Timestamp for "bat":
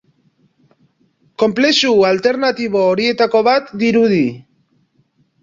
3.51-3.71